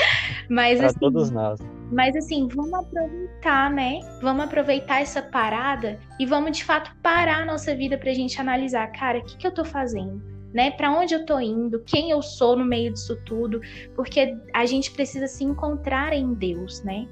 Mas 0.48 0.78
para 0.78 0.86
assim, 0.88 0.98
todos 0.98 1.30
nós. 1.30 1.60
Mas 1.90 2.16
assim, 2.16 2.49
vamos 2.49 2.75
aproveitar, 2.75 3.71
né? 3.71 4.00
Vamos 4.21 4.45
aproveitar 4.45 5.00
essa 5.00 5.23
parada 5.23 5.99
e 6.19 6.26
vamos 6.26 6.57
de 6.57 6.64
fato 6.64 6.95
parar 7.02 7.43
a 7.43 7.45
nossa 7.45 7.75
vida 7.75 7.97
pra 7.97 8.12
gente 8.12 8.40
analisar, 8.40 8.87
cara, 8.93 9.19
o 9.19 9.25
que, 9.25 9.37
que 9.37 9.47
eu 9.47 9.52
tô 9.52 9.64
fazendo? 9.64 10.23
Né? 10.52 10.71
Para 10.71 10.90
onde 10.90 11.14
eu 11.14 11.26
tô 11.26 11.38
indo? 11.38 11.83
Quem 11.85 12.11
eu 12.11 12.23
sou 12.23 12.57
no 12.57 12.64
meio 12.64 12.93
disso 12.93 13.16
tudo? 13.26 13.61
Porque 13.95 14.35
a 14.55 14.64
gente 14.64 14.90
precisa 14.90 15.26
se 15.26 15.45
encontrar 15.45 16.12
em 16.14 16.33
Deus, 16.33 16.83
né? 16.83 17.07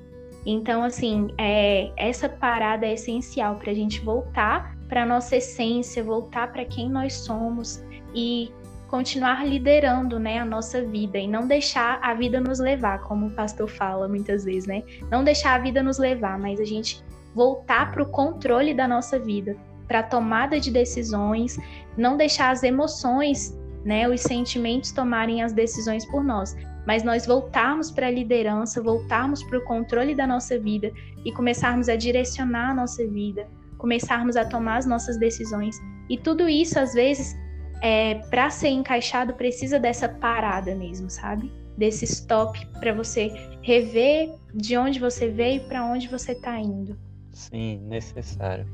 Então, 0.47 0.83
assim, 0.83 1.29
é, 1.39 1.91
essa 1.97 2.29
parada 2.29 2.87
é 2.87 2.95
essencial 2.95 3.57
para 3.57 3.71
a 3.71 3.75
gente 3.75 4.01
voltar 4.01 4.77
para 4.89 5.05
nossa 5.05 5.37
essência, 5.37 6.03
voltar 6.03 6.53
para 6.53 6.65
quem 6.65 6.89
nós 6.89 7.15
somos 7.15 7.83
e 8.15 8.51
continuar 8.89 9.47
liderando 9.47 10.19
né, 10.19 10.39
a 10.39 10.45
nossa 10.45 10.85
vida 10.85 11.19
e 11.19 11.27
não 11.27 11.47
deixar 11.47 11.99
a 12.03 12.15
vida 12.15 12.41
nos 12.41 12.61
levar, 12.61 13.01
como 13.03 13.27
o 13.27 13.31
pastor 13.31 13.69
fala 13.69 14.09
muitas 14.09 14.45
vezes, 14.45 14.67
né? 14.67 14.83
Não 15.11 15.25
deixar 15.25 15.55
a 15.55 15.59
vida 15.59 15.83
nos 15.83 15.99
levar, 15.99 16.39
mas 16.39 16.61
a 16.61 16.65
gente 16.65 17.05
voltar 17.35 17.91
para 17.91 18.03
o 18.03 18.09
controle 18.09 18.73
da 18.73 18.87
nossa 18.87 19.19
vida, 19.19 19.57
para 19.89 20.03
tomada 20.03 20.61
de 20.61 20.71
decisões, 20.71 21.59
não 21.97 22.17
deixar 22.17 22.51
as 22.51 22.63
emoções, 22.63 23.59
né, 23.85 24.09
os 24.09 24.23
sentimentos 24.23 24.93
tomarem 24.93 25.43
as 25.43 25.53
decisões 25.53 26.07
por 26.07 26.25
nós, 26.25 26.57
mas 26.87 27.03
nós 27.03 27.27
voltarmos 27.27 27.91
para 27.91 28.07
a 28.07 28.11
liderança, 28.11 28.83
voltarmos 28.83 29.43
para 29.43 29.59
o 29.59 29.65
controle 29.65 30.15
da 30.15 30.27
nossa 30.27 30.59
vida 30.59 30.91
e 31.25 31.33
começarmos 31.33 31.89
a 31.89 31.97
direcionar 31.97 32.71
a 32.71 32.75
nossa 32.75 33.07
vida, 33.07 33.47
começarmos 33.79 34.37
a 34.37 34.45
tomar 34.45 34.79
as 34.79 34.87
nossas 34.87 35.19
decisões. 35.19 35.77
E 36.09 36.19
tudo 36.19 36.49
isso, 36.49 36.79
às 36.79 36.95
vezes, 36.95 37.37
é, 37.81 38.15
para 38.31 38.51
ser 38.51 38.69
encaixado, 38.69 39.35
precisa 39.35 39.79
dessa 39.79 40.09
parada 40.09 40.75
mesmo, 40.75 41.11
sabe? 41.11 41.51
Desse 41.77 42.05
stop 42.05 42.65
para 42.79 42.93
você 42.93 43.33
rever 43.63 44.31
de 44.55 44.77
onde 44.77 44.99
você 44.99 45.29
veio 45.29 45.63
para 45.65 45.85
onde 45.85 46.09
você 46.09 46.33
está 46.33 46.59
indo. 46.59 46.97
Sim, 47.33 47.81
necessário. 47.87 48.67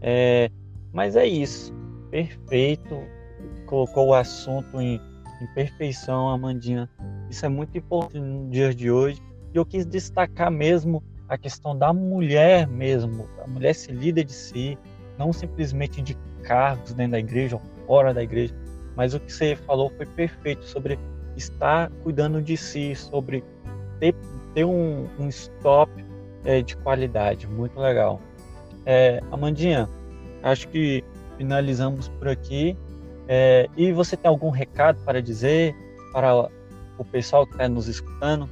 É, 0.00 0.50
mas 0.92 1.16
é 1.16 1.26
isso. 1.26 1.72
Perfeito. 2.10 3.02
Colocou 3.66 4.08
o 4.08 4.14
assunto 4.14 4.80
em, 4.80 5.00
em 5.40 5.46
perfeição, 5.54 6.28
Amandinha. 6.28 6.88
Isso 7.30 7.46
é 7.46 7.48
muito 7.48 7.78
importante 7.78 8.20
no 8.20 8.50
dia 8.50 8.74
de 8.74 8.90
hoje. 8.90 9.22
E 9.54 9.56
eu 9.56 9.64
quis 9.64 9.86
destacar 9.86 10.50
mesmo 10.50 11.02
a 11.28 11.38
questão 11.38 11.76
da 11.76 11.92
mulher 11.92 12.66
mesmo. 12.66 13.26
A 13.42 13.48
mulher 13.48 13.74
se 13.74 13.90
líder 13.90 14.24
de 14.24 14.32
si, 14.32 14.78
não 15.18 15.32
simplesmente 15.32 16.02
de 16.02 16.14
cargos 16.42 16.92
dentro 16.92 17.12
da 17.12 17.18
igreja 17.18 17.56
ou 17.56 17.62
fora 17.86 18.12
da 18.12 18.22
igreja. 18.22 18.54
Mas 18.96 19.14
o 19.14 19.20
que 19.20 19.32
você 19.32 19.56
falou 19.56 19.90
foi 19.96 20.06
perfeito 20.06 20.64
sobre 20.64 20.98
estar 21.36 21.90
cuidando 22.02 22.42
de 22.42 22.56
si, 22.56 22.94
sobre 22.94 23.42
ter, 23.98 24.14
ter 24.54 24.64
um, 24.64 25.08
um 25.18 25.28
stop 25.28 25.90
é, 26.44 26.60
de 26.62 26.76
qualidade. 26.76 27.46
Muito 27.46 27.78
legal. 27.80 28.20
É, 28.84 29.20
Amandinha, 29.30 29.88
acho 30.42 30.68
que 30.68 31.02
finalizamos 31.36 32.08
por 32.08 32.28
aqui. 32.28 32.76
É, 33.28 33.68
e 33.76 33.92
você 33.92 34.16
tem 34.16 34.28
algum 34.28 34.50
recado 34.50 35.02
para 35.04 35.22
dizer 35.22 35.74
para 36.12 36.48
o 36.98 37.04
pessoal 37.04 37.46
que 37.46 37.52
está 37.52 37.68
nos 37.68 37.88
escutando? 37.88 38.48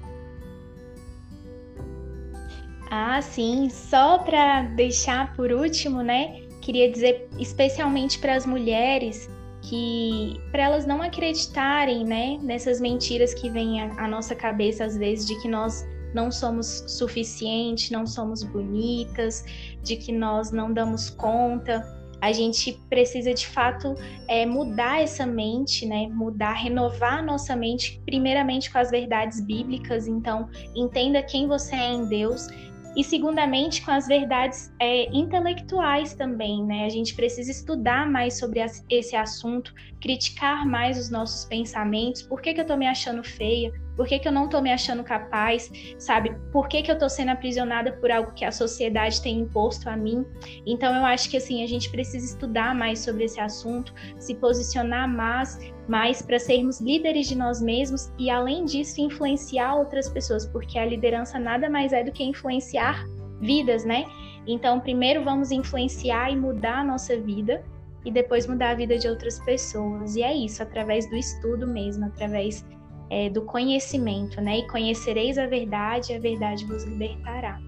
Ah, 2.90 3.20
sim. 3.20 3.68
Só 3.68 4.18
para 4.18 4.62
deixar 4.62 5.34
por 5.34 5.52
último, 5.52 6.02
né? 6.02 6.42
Queria 6.60 6.90
dizer 6.90 7.28
especialmente 7.38 8.18
para 8.18 8.34
as 8.34 8.46
mulheres 8.46 9.28
que 9.62 10.40
para 10.50 10.62
elas 10.64 10.86
não 10.86 11.02
acreditarem, 11.02 12.04
né, 12.04 12.38
nessas 12.42 12.80
mentiras 12.80 13.34
que 13.34 13.50
vêm 13.50 13.82
à 13.82 14.08
nossa 14.08 14.34
cabeça 14.34 14.84
às 14.84 14.96
vezes 14.96 15.26
de 15.26 15.40
que 15.40 15.48
nós 15.48 15.84
não 16.14 16.30
somos 16.30 16.84
suficientes, 16.88 17.90
não 17.90 18.06
somos 18.06 18.42
bonitas, 18.42 19.44
de 19.82 19.96
que 19.96 20.12
nós 20.12 20.50
não 20.50 20.72
damos 20.72 21.10
conta. 21.10 21.84
A 22.20 22.32
gente 22.32 22.72
precisa 22.90 23.32
de 23.32 23.46
fato 23.46 23.94
é, 24.28 24.44
mudar 24.44 25.00
essa 25.00 25.24
mente, 25.24 25.86
né? 25.86 26.06
Mudar, 26.08 26.52
renovar 26.52 27.18
a 27.18 27.22
nossa 27.22 27.56
mente, 27.56 28.02
primeiramente 28.04 28.70
com 28.70 28.78
as 28.78 28.90
verdades 28.90 29.40
bíblicas. 29.40 30.06
Então, 30.06 30.48
entenda 30.74 31.22
quem 31.22 31.46
você 31.46 31.74
é 31.76 31.92
em 31.92 32.06
Deus, 32.06 32.48
e 32.96 33.04
segundamente 33.04 33.82
com 33.82 33.90
as 33.90 34.06
verdades 34.06 34.72
é, 34.80 35.04
intelectuais 35.16 36.14
também, 36.14 36.64
né? 36.64 36.84
A 36.84 36.88
gente 36.88 37.14
precisa 37.14 37.50
estudar 37.50 38.10
mais 38.10 38.38
sobre 38.38 38.60
esse 38.88 39.14
assunto, 39.14 39.72
criticar 40.00 40.66
mais 40.66 40.98
os 40.98 41.10
nossos 41.10 41.44
pensamentos. 41.44 42.22
Por 42.22 42.40
que, 42.40 42.52
que 42.52 42.60
eu 42.60 42.66
tô 42.66 42.76
me 42.76 42.86
achando 42.86 43.22
feia? 43.22 43.72
Por 43.96 44.06
que, 44.06 44.18
que 44.18 44.28
eu 44.28 44.32
não 44.32 44.48
tô 44.48 44.60
me 44.60 44.72
achando 44.72 45.04
capaz? 45.04 45.70
Sabe? 45.98 46.36
Por 46.52 46.68
que, 46.68 46.82
que 46.82 46.90
eu 46.90 46.98
tô 46.98 47.08
sendo 47.08 47.30
aprisionada 47.30 47.92
por 47.92 48.10
algo 48.10 48.32
que 48.32 48.44
a 48.44 48.52
sociedade 48.52 49.20
tem 49.20 49.40
imposto 49.40 49.88
a 49.88 49.96
mim? 49.96 50.24
Então 50.66 50.94
eu 50.94 51.04
acho 51.04 51.28
que 51.28 51.36
assim, 51.36 51.62
a 51.62 51.66
gente 51.66 51.90
precisa 51.90 52.24
estudar 52.24 52.74
mais 52.74 53.00
sobre 53.00 53.24
esse 53.24 53.40
assunto, 53.40 53.92
se 54.18 54.34
posicionar 54.34 55.08
mais 55.08 55.58
mas 55.90 56.22
para 56.22 56.38
sermos 56.38 56.80
líderes 56.80 57.26
de 57.26 57.36
nós 57.36 57.60
mesmos 57.60 58.12
e, 58.16 58.30
além 58.30 58.64
disso, 58.64 59.00
influenciar 59.00 59.74
outras 59.74 60.08
pessoas, 60.08 60.46
porque 60.46 60.78
a 60.78 60.86
liderança 60.86 61.36
nada 61.36 61.68
mais 61.68 61.92
é 61.92 62.04
do 62.04 62.12
que 62.12 62.22
influenciar 62.22 63.04
vidas, 63.40 63.84
né? 63.84 64.04
Então, 64.46 64.78
primeiro 64.78 65.24
vamos 65.24 65.50
influenciar 65.50 66.30
e 66.30 66.36
mudar 66.36 66.78
a 66.78 66.84
nossa 66.84 67.18
vida 67.18 67.64
e 68.04 68.10
depois 68.12 68.46
mudar 68.46 68.70
a 68.70 68.74
vida 68.74 68.96
de 68.96 69.08
outras 69.08 69.40
pessoas. 69.40 70.14
E 70.14 70.22
é 70.22 70.32
isso, 70.32 70.62
através 70.62 71.10
do 71.10 71.16
estudo 71.16 71.66
mesmo, 71.66 72.04
através 72.06 72.64
é, 73.10 73.28
do 73.28 73.42
conhecimento, 73.42 74.40
né? 74.40 74.58
E 74.58 74.68
conhecereis 74.68 75.36
a 75.36 75.46
verdade, 75.46 76.12
e 76.12 76.16
a 76.16 76.20
verdade 76.20 76.64
vos 76.64 76.84
libertará. 76.84 77.60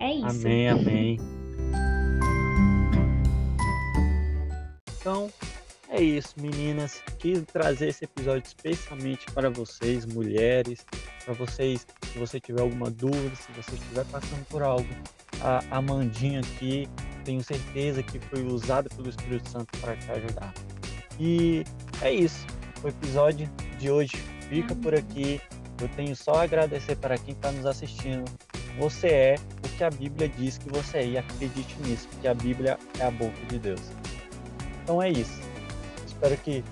É 0.00 0.12
isso. 0.14 0.46
Amém, 0.46 0.68
amém. 0.68 1.20
Então, 5.00 5.30
é 5.88 6.02
isso, 6.02 6.34
meninas. 6.40 7.02
Quis 7.18 7.42
trazer 7.44 7.88
esse 7.88 8.04
episódio 8.04 8.46
especialmente 8.46 9.26
para 9.32 9.50
vocês, 9.50 10.04
mulheres, 10.06 10.84
para 11.24 11.34
vocês, 11.34 11.86
se 12.12 12.18
você 12.18 12.40
tiver 12.40 12.62
alguma 12.62 12.90
dúvida, 12.90 13.34
se 13.36 13.52
você 13.52 13.74
estiver 13.74 14.04
passando 14.06 14.44
por 14.46 14.62
algo, 14.62 14.88
a 15.40 15.62
Amandinha 15.76 16.40
aqui, 16.40 16.88
tenho 17.24 17.42
certeza 17.42 18.02
que 18.02 18.18
foi 18.18 18.44
usada 18.44 18.88
pelo 18.90 19.08
Espírito 19.08 19.48
Santo 19.48 19.78
para 19.78 19.96
te 19.96 20.10
ajudar. 20.10 20.52
E 21.18 21.64
é 22.00 22.12
isso. 22.12 22.46
O 22.82 22.88
episódio 22.88 23.48
de 23.78 23.90
hoje 23.90 24.31
fica 24.52 24.74
por 24.74 24.94
aqui. 24.94 25.40
Eu 25.80 25.88
tenho 25.88 26.14
só 26.14 26.34
a 26.34 26.42
agradecer 26.42 26.96
para 26.96 27.16
quem 27.16 27.32
está 27.32 27.50
nos 27.50 27.64
assistindo. 27.64 28.30
Você 28.78 29.06
é 29.08 29.34
o 29.64 29.68
que 29.76 29.82
a 29.82 29.90
Bíblia 29.90 30.28
diz 30.28 30.58
que 30.58 30.68
você 30.68 30.98
é 30.98 31.06
e 31.06 31.18
acredite 31.18 31.74
nisso, 31.80 32.06
porque 32.08 32.28
a 32.28 32.34
Bíblia 32.34 32.78
é 32.98 33.04
a 33.04 33.10
boca 33.10 33.38
de 33.48 33.58
Deus. 33.58 33.80
Então 34.82 35.02
é 35.02 35.10
isso. 35.10 35.40
Espero 36.06 36.36
que 36.36 36.62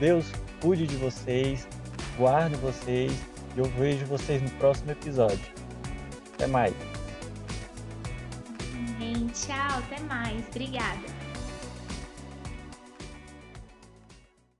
Deus 0.00 0.24
cuide 0.60 0.86
de 0.86 0.96
vocês, 0.96 1.68
guarde 2.16 2.56
vocês 2.56 3.12
e 3.54 3.58
eu 3.58 3.64
vejo 3.64 4.06
vocês 4.06 4.42
no 4.42 4.50
próximo 4.52 4.90
episódio. 4.90 5.46
Até 6.34 6.46
mais. 6.46 6.74
Tchau, 9.34 9.78
até 9.78 10.00
mais. 10.04 10.48
Obrigada. 10.48 11.15